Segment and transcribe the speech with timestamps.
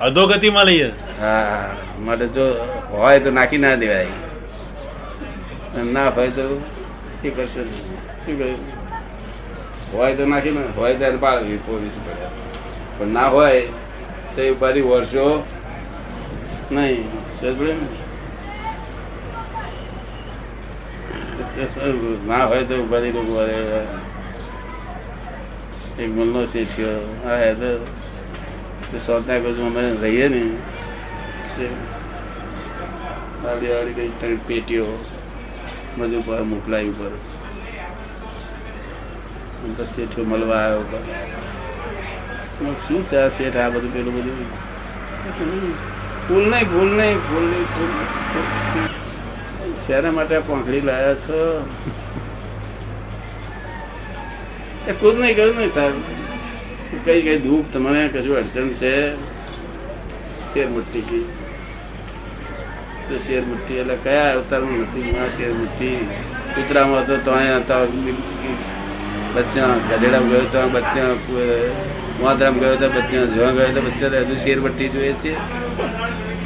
[0.00, 0.88] અધોગતિમાં લઈએ.
[1.20, 2.44] હા, માટે જો
[2.90, 4.08] હોય તો નાખી ના દેવાય.
[5.92, 6.44] ના હોય તો
[7.36, 7.62] કરશે?
[8.24, 8.60] શું કહ્યું
[9.92, 11.92] હોય તો નાખી ના, હોય ત્યારે પાડવી, પોલીસ
[12.98, 13.60] પણ ના હોય
[14.36, 15.26] તો એ બધી વર્ષો
[16.70, 17.04] નહીં.
[17.60, 17.76] ને?
[22.50, 23.40] હોય તો બધી લોકો.
[25.98, 27.00] એક મલનો શેઠિયો.
[27.24, 27.54] હા એ
[28.90, 30.42] તે સોતના બાજુ અમે રહીએ ને
[33.42, 34.86] વાળી કઈ ત્રણ પેટીઓ
[35.98, 37.12] બધું પર મોકલાય ઉપર
[39.94, 41.02] શેઠો મળવા આવ્યો ઉપર
[42.56, 44.38] કીધું, શું ચા શેઠ આ બધું પેલું બધું?
[46.28, 47.92] ભૂલ નહીં ભૂલ નહીં ભૂલ નહીં ભૂલ.
[49.86, 51.38] શેના માટે પાંખડી લાયા છો?
[54.88, 55.96] એ ખુદ નહીં કહ્યું નહીં સાહેબ.
[56.90, 58.94] કઈ કઈ દુઃખ તમને કશું અડચણ છે?
[60.54, 61.26] શેર મુઠ્ઠી કી.
[63.08, 65.98] તો શેર મુઠ્ઠી એટલે કયા અવતારમાં નથી શેર મુઠ્ઠી.
[66.54, 67.84] કૂતરામાં હતો તો અહીંયા
[69.34, 71.08] બચ્ચા ગધેડામાં ગયો તો બચ્ચા
[72.22, 75.32] વાંદરામાં ગયો તો બચ્ચા જોવા ગયો તો બચ્ચા હજુ શેર મુઠ્ઠી જોઈએ છે.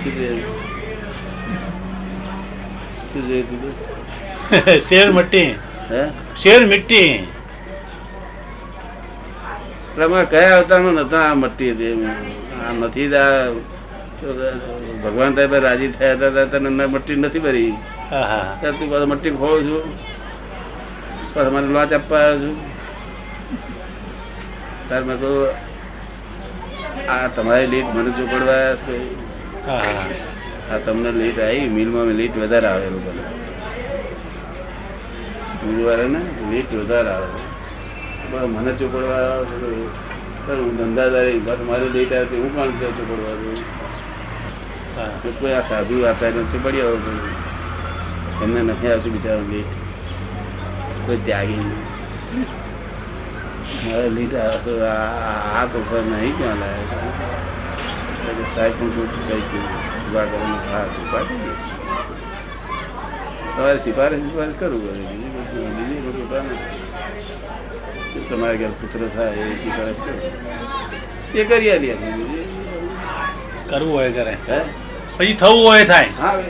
[0.00, 0.44] શું જોઈએ?
[3.12, 3.44] શું જોઈએ
[4.88, 5.54] શેર મટ્ટી
[5.90, 6.02] હે?
[6.36, 7.33] શેર મિટ્ટી
[9.94, 11.96] પ્રમાણે કયા અવતારમાં નતા આ મટી હતી.
[12.64, 13.48] આ નથી આ
[15.02, 17.72] ભગવાન સાહેબ રાજી થયા હતા તને મટી નથી ભરી.
[18.78, 19.84] તું પાછો મટી ખોવ છું.
[21.34, 22.56] પાછો મને લોચ આપવા આવ્યો છું.
[24.88, 25.48] તાર મેં કહ્યું
[27.12, 28.66] આ તમારી લીટ મને ચોપડવા
[30.72, 32.90] આ તમને લીટ આવી મિલમાં લીટ વધારે આવે એ
[35.62, 36.20] ગુરુવારે ને
[36.50, 37.28] લીટ વધારે આવે
[38.34, 39.28] પણ મને ચોપડવા
[40.58, 43.60] હું ધંધાદારી બસ મારે લીટ આવતી હું પણ ત્યાં ચોપડવા દઉં
[44.96, 45.10] હા.
[45.38, 47.12] કોઈ આ સાધુ આચાર્ય ચોપડી આવો
[48.40, 49.72] એમને નથી આવતું બિચારા લેટ
[51.06, 51.64] કોઈ ત્યાગી
[53.82, 56.86] મારે લીટ આવે તો આ તો કોઈ નહીં ક્યાં લાગે
[58.48, 59.70] સાહેબ પણ કોઈ કઈ ગયું.
[60.00, 61.52] જુગાડ કરીને હા પાડી દે.
[63.56, 65.30] તમારે સિફારિશ સિફારિશ કરું બીજી
[65.76, 66.26] બીજી કોઈ
[68.28, 70.20] તમારે ઘેર પુત્ર થાય એ સિફારિશ કરું.
[71.34, 71.96] એ કરી આલી
[73.68, 74.38] કરવું હોય કરે
[75.18, 76.08] પછી થવું હોય થાય.
[76.20, 76.42] હા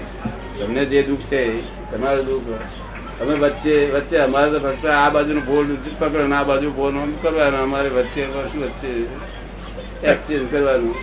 [0.58, 2.46] તમને જે દુઃખ છે એ તમારું દુઃખ
[3.20, 7.12] અમે વચ્ચે વચ્ચે અમારે તો ફક્ત આ બાજુનો ફોન પકડો ને આ બાજુ ફોન આમ
[7.22, 7.58] કરવાનો.
[7.58, 8.88] અમારે વચ્ચે શું વચ્ચે?
[10.04, 10.94] એક્સચેન્જ કરવાનું?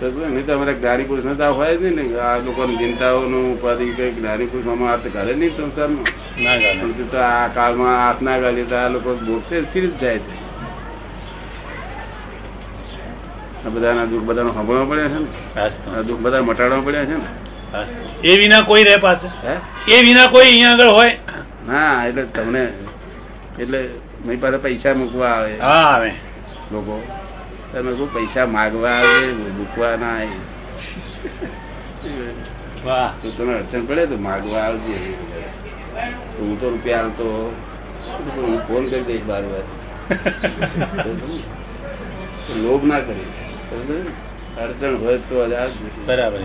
[0.00, 4.46] નહીં તો અમારે જ્ઞાની પુરુષ નતા હોય જ નહીં આ લોકો ચિંતાઓનું ઉપાધિ કઈ જ્ઞાની
[4.46, 6.06] પુરુષ આમાં ઘરે નહીં સંસારમાં?
[6.44, 6.56] ના
[7.12, 10.34] તો આ કાળમાં હાથ ના ગાલે તો આ લોકો મોટે સ્થિર જાય છે.
[13.74, 16.02] બધાના દુઃખ બધાનો સાંભળવા પડ્યા છે ને?
[16.02, 17.28] દુઃખ બધા મટાડવા પડ્યા છે ને?
[18.22, 19.28] એ વિના કોઈ રહે પાસે.
[19.88, 21.14] એ વિના કોઈ અહીંયા આગળ હોય.
[21.68, 22.62] ના એટલે તમને
[23.58, 23.80] એટલે
[24.24, 25.58] મારી પાસે પૈસા મૂકવા આવે.
[25.60, 26.10] હા આવે.
[26.72, 27.02] લોકો.
[27.72, 30.38] તમે શું પૈસા માગવા આવે મૂકવા ના આવે
[32.86, 33.10] વાહ.
[33.22, 34.96] તો તને અડચણ પડે તો માગવા આવજે.
[36.38, 37.26] હું તો રૂપિયા આવતો
[38.36, 39.66] હું ફોન કરી દઈશ બાર વાર
[42.64, 43.30] લોભ ના કરી?
[44.62, 45.88] અડચણ હોય તો આવજે.
[46.06, 46.40] બરાબર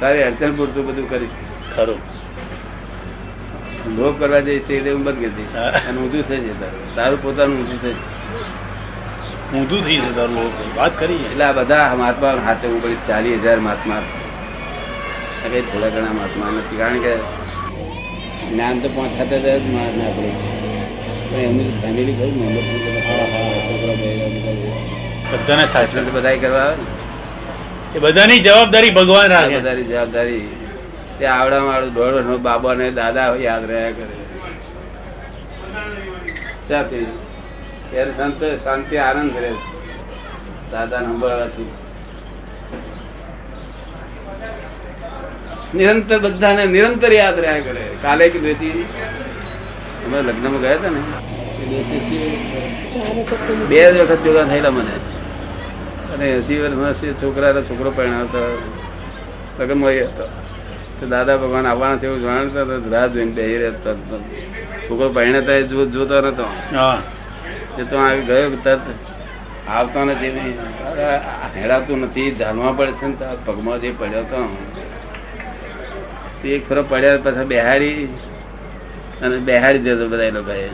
[0.00, 1.36] તારે અડચણ પૂરતું બધું કરીશ.
[1.76, 2.00] ખરું.
[3.98, 5.54] લોભ કરવા જઈશ તે હું બંધ કરી દઈશ.
[5.88, 6.84] અને ઊંધું થઈ જાય તારું.
[6.96, 8.13] તારું પોતાનું ઊંધું થઈ જશે.
[9.54, 13.58] ઊંધું થઈ જશે તારું વાત કરી એટલે આ બધા મહાત્મા હાથે હું પડી ચાલીસ હજાર
[13.66, 14.02] મહાત્મા.
[15.52, 17.14] કઈ થોડા ઘણા મહાત્મા નથી કારણ કે
[18.50, 20.46] જ્ઞાન તો પાંચ હાથે જ મહાત્મા પડે છે.
[21.30, 22.66] પણ એમની ફેમિલી ખરું મહેનત.
[22.84, 23.26] છોકરા
[25.32, 26.04] બધાને સાચું.
[26.16, 26.84] બધા કરવા આવે
[27.96, 29.56] એ બધાની જવાબદારી ભગવાન રાખે.
[29.58, 30.44] બધાની જવાબદારી
[31.18, 34.14] તે આવડા વાળું દોઢ બાબા ને દાદા હોય યાદ રહ્યા કરે.
[36.68, 36.98] શાંતિ
[38.64, 39.52] શાંતિ આનંદ રહે
[40.72, 41.72] દાદા સંભાળવાથી
[45.74, 47.88] નિરંતર બધાને નિરંતર યાદ રહ્યા કરે.
[48.02, 48.84] કાલે કે બેસી
[50.06, 51.00] અમે લગ્નમાં ગયા હતા ને?
[53.68, 54.94] બે જ વખત ભેગા થયેલા મને.
[56.14, 58.62] અને એસી વર્ષમાં છોકરા છોકરો પરણાવતો
[59.60, 60.28] લગ્નમાં હતો.
[61.00, 63.94] તો દાદા ભગવાન આવવાના તેવું જાણતા રાહ જોઈને બે રહેતા
[64.90, 66.44] છોકરો પરણતા જોતો નતો.
[66.76, 67.02] હા.
[67.78, 68.80] એ તો આવી ગયો તરત
[69.68, 70.58] આવતો નથી.
[71.56, 72.30] હેરાતું નથી.
[72.30, 74.56] જાણવા પડે છે ને પગમાં જે પડ્યો તો.
[76.42, 78.08] તે એક ફરો પડ્યા પછી બિહારી
[79.22, 80.68] અને બિહારી દેતો બધા એ લોકોએ.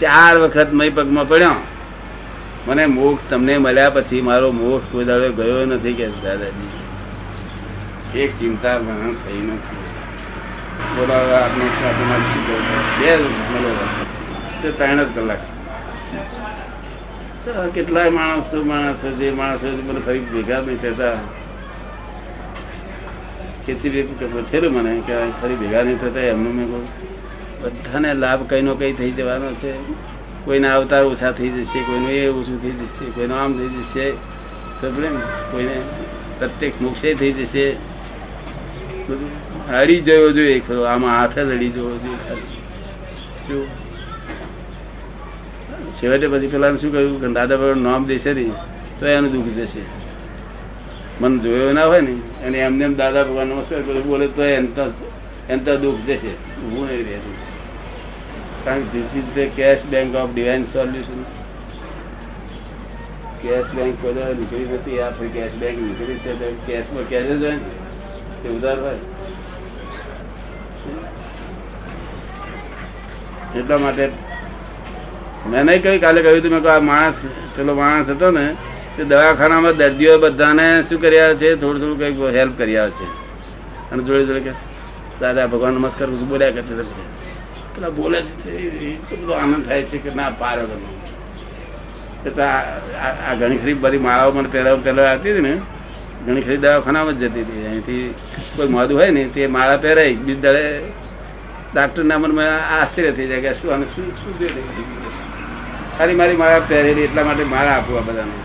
[0.00, 1.50] ચાર વખત મય પગમાં પડ્યો.
[2.66, 8.18] મને મોક્ષ તમને મળ્યા પછી મારો મોક્ષ કોઈ દાડો ગયો નથી કે દાદાજી.
[8.18, 9.76] એક ચિંતા મને થઈ નથી.
[10.96, 11.64] બોલાવે આપણે?
[12.98, 13.16] બે
[14.68, 15.42] ત્રણ જ કલાક.
[17.74, 21.14] કેટલાય માણસો માણસો જે માણસો મને ફરી ભેગા નહીં થતા.
[23.66, 26.84] ખેતી પૂછેલું મને કે ફરી ભેગા નહીં થતા, એમનું મેં કહું.
[27.62, 29.72] બધાને લાભ કઈ નો કઈ થઈ જવાનો છે.
[30.44, 34.06] કોઈના અવતાર ઓછા થઈ જશે, કોઈનું એ ઓછું થઈ જશે, કોઈનું આમ થઈ જશે.
[34.80, 35.14] પ્રોબ્લેમ
[35.52, 35.76] કોઈને
[36.38, 37.66] પ્રત્યેક મોક્ષે થઈ જશે.
[39.80, 40.82] અડી જવો જોઈએ, ખરો.
[40.82, 43.89] આમાં હાથે અડી જવો જોઈએ?
[45.96, 48.54] છેવટે પછી પેલા શું કહ્યું કે દાદા નામ દેશે નહીં
[48.98, 49.82] તો એનું દુઃખ જશે
[51.20, 52.14] મન જોયો ના હોય ને,
[52.46, 54.84] અને એમને એમ દાદા ભગવાન નમસ્કાર કર્યો, બોલે તો એમ તો
[55.48, 57.36] એમ તો દુઃખ જશે હું નહીં રહેતું.
[58.64, 61.20] કારણ કે this is the cash bank of divine solution
[63.42, 66.32] cash bank બધા નીકળી નથી, આ ફરી કેશ બેંક નીકળી છે
[66.66, 67.62] કેશમાં કેશ જ હોય ને
[68.42, 69.02] તે ઉધાર હોય.
[73.58, 74.04] એટલા માટે
[75.48, 77.16] મેં નહીં કહ્યું, કાલે કહ્યું હતું, મેં કહ્યું, આ માણસ,
[77.56, 78.46] પેલો માણસ હતો ને,
[78.96, 83.06] તે દવાખાનામાં દર્દીઓ બધાને શું કર્યા છે, થોડું થોડું કંઈક હેલ્પ કર્યા છે
[83.90, 84.52] અને જોડે જોડે કે,
[85.20, 86.84] દાદા, ભગવાન નમસ્કાર શું બોલ્યા હતા.
[87.74, 92.42] પેલા બોલે છે એટલો બધો આનંદ થાય છે કે ના પાર તમે
[93.24, 95.54] આ ઘણી ખરી બધી માળાઓ મને પહેલા પહેલા આવતી હતી ને,
[96.26, 98.14] ઘણી ખરી દવાખાનામાં જ જતી હતી અહીંથી
[98.56, 100.64] કોઈ મોડું હોય ને, તે માળા પહેરાય બીજ દાડે
[101.72, 105.19] ડાક્ટરના મનમાં આશ્ચર્ય થઈ જાય કે શું આને શું શું?
[105.96, 108.36] ખાલી મારી માળા પહેરેલી એટલા માટે માળા આપું આ બધાને.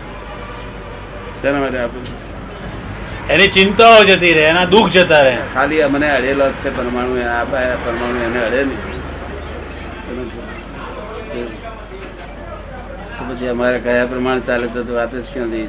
[1.40, 2.02] શેના માટે આપું?
[3.34, 5.36] એની ચિંતાઓ જતી રહે એના દુઃખ જતા રહે.
[5.54, 7.44] ખાલી મને અડેલો જ છે પરમાણુ આ
[7.84, 8.80] પરમાણુ એને અડે નહીં.
[13.28, 15.68] પછી અમારે કયા પ્રમાણે ચાલે તો વાત જ ક્યાં થઈ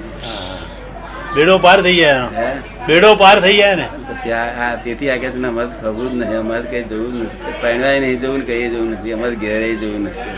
[1.36, 2.52] બેડો પાર થઈ ગયા
[2.88, 3.88] બેડો પાર થઈ ગયા ને.
[4.10, 4.34] પછી
[4.66, 7.56] આ તેથી આ કે અમારે ખબર જ નહીં અમારે કઈ જવું નથી.
[7.62, 9.14] પહેરવાય નહીં જવું કઈ જવું નથી.
[9.18, 10.32] અમારે ઘેરે જવું નથી.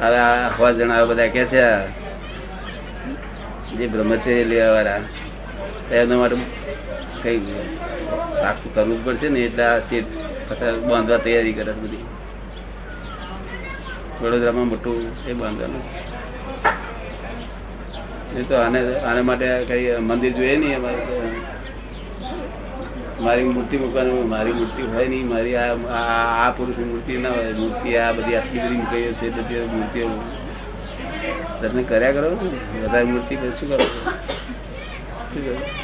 [0.00, 1.64] હવે આ અફવા જણા બધા કે છે,
[3.76, 5.02] જે બ્રહ્મચર્ય લેવા વાળા
[5.98, 6.36] એના માટે
[7.22, 7.40] કઈ
[8.48, 10.10] આખું કરવું પડશે ને, એટલે આ સીટ
[10.88, 12.06] બાંધવા તૈયારી કરે બધી
[14.20, 14.98] વડોદરામાં મોટું
[15.30, 15.84] એ બાંધવાનું
[18.38, 21.19] એ તો આને આને માટે કઈ મંદિર જોઈએ નહીં અમારે.
[23.22, 27.96] મારી મૂર્તિ મૂકવાનું મારી મૂર્તિ હોય નહીં મારી આ આ- પુરુષની મૂર્તિ ના હોય મૂર્તિ
[27.96, 30.08] આ બધી આટલી બધી મૂકાઈ છે બધી મૂર્તિઓ
[31.60, 33.84] દર્શન કર્યા કરો ને વધારે મૂર્તિ શું કરો?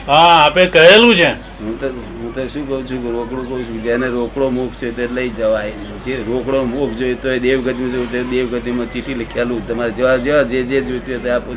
[0.06, 1.30] હા આપે કહેલું છે.
[1.60, 5.06] હું તો હું તો શું કહું છું રોકડું કહું છું જેને રોકડો મોક્ષ છે તે
[5.06, 5.72] લઈ જવાય.
[6.04, 9.66] જે રોકડો મોક્ષ જોઈએ તો દેવગતિમાં જવું તો દેવગતિમાં ચીઠી લખેલું.
[9.68, 11.56] તમારે જેવા જેવા જે જે જોઈતું હોય તે આપું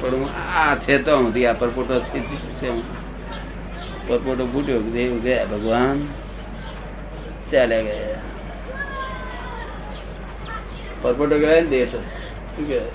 [0.00, 2.20] પણ હું આ છે તો હું આ પરપોટો છે.
[4.10, 5.98] પરપોટો ફૂટ્યો દેવ ગયા ભગવાન.
[7.52, 8.18] ચાલ્યા ગયા
[11.02, 12.90] પરપોટો ગયા ને દેહ તો શું કહેવાય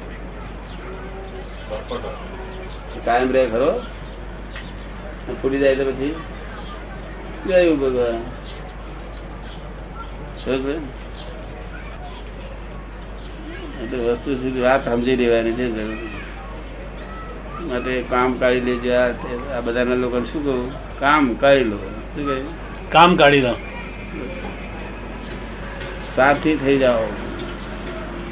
[3.06, 3.70] કાયમ રહે ખરો?
[5.42, 6.16] ફૂટી જાય તો પછી?
[7.48, 8.20] ગયું ભગવાન.
[14.06, 15.66] વસ્તુ સુધી વાત સમજી લેવાની છે
[17.66, 18.92] માટે કામ કાઢી લેજો
[19.58, 20.85] આ બધાના લોકોને શું કહું?
[21.00, 21.78] કામ કાઢી લો
[22.16, 22.26] શું
[22.90, 23.54] કામ કાઢી લો
[26.16, 27.08] સાથી થઈ જાઓ.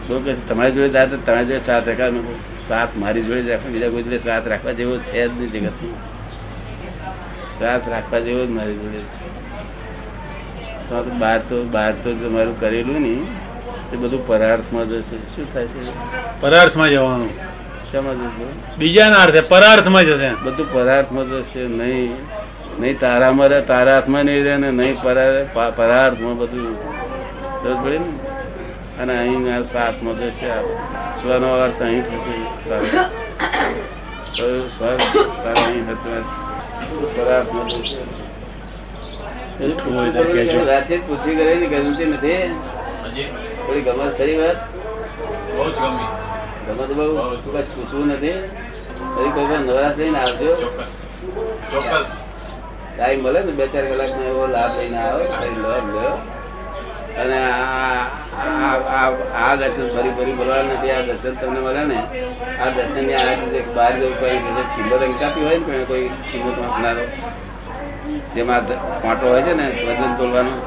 [0.08, 2.36] તો કે તમારી જોડે જાય તો તમારી જોડે સાથ રાખવા
[2.67, 5.98] સાથ મારી જોડે રાખવા બીજા કોઈ જોડે સાથ રાખવા જેવો છે જ નહીં જગતમાં
[7.60, 9.25] સાથ રાખવા જેવો જ મારી જોડે છે.
[10.89, 13.15] તો આ તો બહાર તો બહાર તો તમારું કરેલું ને
[13.93, 15.79] એ બધું પરાર્થમાં જશે શું થાય છે?
[16.41, 17.29] પરાર્થમાં જવાનું.
[17.91, 18.46] શેમાં જશે?
[18.77, 22.15] બીજાના અર્થે પરાર્થમાં જશે બધું પરાર્થમાં જશે નહીં.
[22.80, 24.98] નહીં તારામાં રહે તારા હાથમાં નહીં રહે ને નહીં
[25.77, 26.77] પરાર્થમાં બધું
[27.62, 28.10] સમજ પડે ને.
[29.01, 30.63] અને અહીં આ સાતમાં જશે આ.
[31.22, 32.34] સ્વનો અર્થ અહીં થશે.
[32.70, 32.88] તારો.
[34.38, 34.46] તો
[35.53, 36.24] અહીં બધું
[37.15, 38.01] પરાર્થમાં જશે
[39.60, 40.60] હજુ પૂછવું હોય તો પડે કહેજો.
[40.60, 42.44] કે વાતચીત પૂછી કરેલી ગમતી નથી?
[43.65, 44.58] થોડી ગમત ખરી વાત?
[45.56, 45.77] બહુ જ
[46.68, 47.08] ગમત બહુ?
[47.75, 48.38] પૂછવું નથી?
[49.15, 49.48] ફરી કોઈ
[49.98, 50.51] લઈને આવજો.
[51.72, 52.23] ચોક્કસ.
[52.98, 55.26] ટાઈમ મળે ને બે ચાર કલાક નો એવો લાભ લઈને આવે
[55.62, 56.22] લાભ લ્યો.
[57.18, 58.08] અને આ-
[59.56, 62.04] દર્શન ફરી ફરી બોલવા નથી, આ દર્શન તમને મળે ને,
[62.62, 63.36] આ દર્શનની આ
[63.76, 67.02] બહાર જવું કોઈ કિંમત અંકાપી હોય ને, પણ કોઈ કિંમત વાંચનારો
[68.36, 70.62] જેમાં કોટો હોય છે ને, વજન તોલવાનો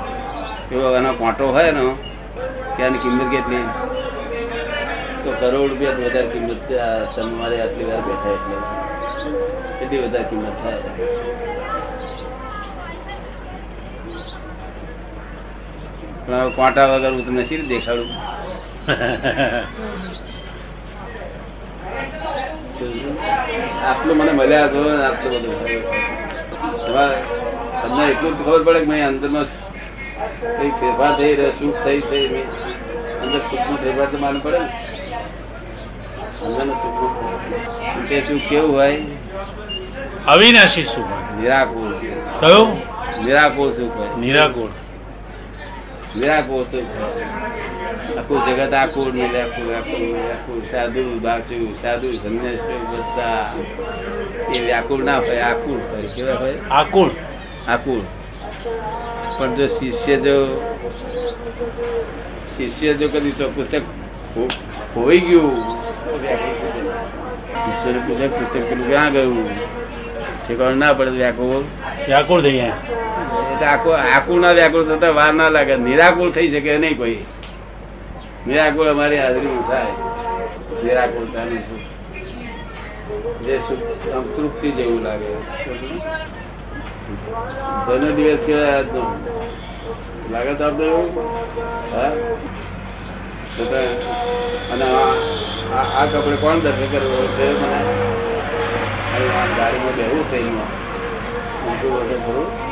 [0.73, 1.97] એવો એનો કોટો હોય ને
[2.77, 3.65] ત્યાંની કિંમત કેટલી?
[5.25, 6.57] તો કરોડ રૂપિયા વધારે કિંમત
[7.17, 8.57] તમારે આટલી વાર બેઠા એટલે.
[9.85, 10.79] એટલી વધારે કિંમત થાય?
[16.27, 18.11] પણ હવે કોટા વગર હું તમને શી દેખાડું?
[23.89, 25.57] આટલું મને મળ્યા હતો આટલું બધું
[27.83, 29.47] તમને એટલું જ ખબર પડે કે મેં અંદરમાં
[30.59, 32.47] કઈ ફેરફાર થઈ રહ્યો સુખ થઈ છે એની.
[33.23, 34.69] અંદર સુખમાં ફેરફાર તો માનવું પડે ને
[36.45, 37.17] અંદરનો સુખ
[38.09, 38.99] તે સુખ કેવું હોય?
[40.33, 41.93] અવિનાશી સુખ નિરાકુળ.
[42.41, 42.69] કયું?
[43.25, 44.11] નિરાકુળ સુખ હોય.
[44.25, 44.73] નિરાકુળ.
[46.11, 46.65] નિરાકુળ
[48.17, 53.55] આખું જગત આખું ને વ્યાકુળ આખું આખું સાધુ બાચું સાધુ સંન્યાસી બધા
[54.51, 57.11] એ વ્યાકુળ ના હોય આકુળ હોય કેવા હોય આકુળ
[57.69, 58.05] આકુળ
[59.31, 60.37] પણ જો શિષ્ય જો
[62.49, 63.85] શિષ્ય જો કદી તો પુસ્તક
[64.95, 65.57] હોય ગયું
[67.57, 69.49] શિષ્યનું પૂછે પુસ્તક પેલું ક્યાં ગયું
[70.39, 71.65] ઠેકાણું ના પડે વ્યાકુળ
[72.07, 73.06] વ્યાકુળ થઈ એટલે
[73.65, 75.77] આકુળ આકુળ ના વ્યાકુળ થતા વાર ના લાગે.
[75.77, 77.25] નિરાકુળ થઈ શકે નહીં કોઈ.
[78.47, 79.85] નિરાકુળ અમારી હાજરીમાં થાય.
[80.85, 81.97] નિરાકુળતાનું સુખ.
[83.43, 83.59] જે
[84.37, 85.35] તૃપ્તિ જેવું લાગે.
[87.87, 88.85] ધનો દિવસ કેવાય
[90.31, 90.65] લાગે તો
[91.93, 92.13] હા?
[94.73, 94.85] અને
[95.77, 97.85] આ- કપડે કોણ દર્શન કરવું છે મને?
[99.57, 100.65] ગાડીમાં બેવું ટ્રેનમાં
[101.67, 102.66] ઊંધું વગર થોડું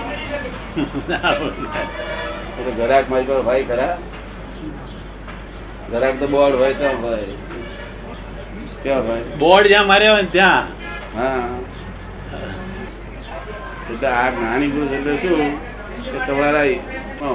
[0.76, 3.99] એટલે ઘરાક મારી પાસે હોય ખરા.
[5.90, 7.19] ઘરાક તો બોર્ડ હોય તો હોય
[8.83, 10.66] ક્યાં હોય બોર્ડ જ્યાં માર્યા હોય ને ત્યાં.
[11.16, 11.49] હા.
[13.93, 15.54] એટલે આ નાની પુરુષ એટલે શું?
[16.04, 16.66] કે તમારા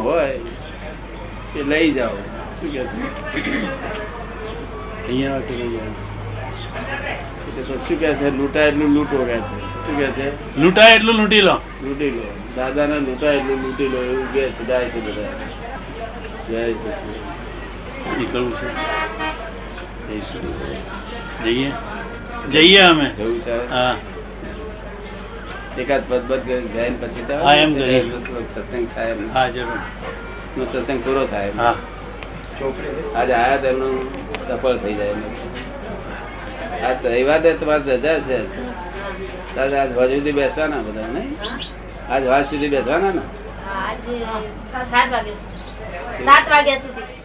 [0.03, 0.27] હોય.
[1.55, 2.17] એ લઈ જાઓ.
[2.62, 2.79] શું કે
[5.08, 6.09] અહીંયા લઈ જાય.
[7.48, 8.30] એટલે તો શું કે છે?
[8.32, 9.40] લૂંટાય એટલું લૂંટો કે છે.
[9.86, 10.28] શું કે છે?
[10.58, 11.62] લૂંટાય એટલું લૂંટી લો.
[11.82, 12.24] લૂંટી લો.
[12.56, 14.64] દાદાને લૂંટાય એટલું લૂંટી લો એવું કે છે.
[14.66, 15.34] જાય છે બધા.
[16.50, 18.18] જય સચિદાનંદ.
[18.18, 18.68] નીકળવું છે.
[21.44, 21.72] જઈએ.
[22.52, 23.12] જઈએ અમે.
[23.18, 23.52] જવું છે?
[23.70, 23.96] હા.
[25.78, 29.80] એકાદ પદ પદ જાય પછી તો હા, એમ સત્સંગ થાય હા જરૂર.
[30.56, 31.76] નો સત્સંગ પૂરો થાય હા.
[33.16, 33.96] આજે આયા તેમનું
[34.48, 35.24] સફળ થઈ જાય એમ.
[36.86, 38.38] આજ રવિવારે તમારે રજા છે.
[39.56, 41.38] તારે આજ વાજ સુધી બેસવાના બધા નહીં?
[42.10, 43.22] આજ વાજ સુધી બેસવાના ને?
[43.88, 44.26] આજે
[46.26, 47.19] સાત વાગ્યા સુધી.